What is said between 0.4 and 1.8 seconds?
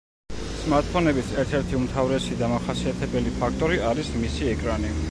სმარტფონების ერთ-ერთი